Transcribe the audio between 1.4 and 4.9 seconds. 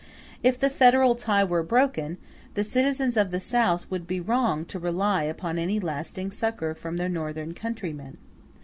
were broken, the citizens of the South would be wrong to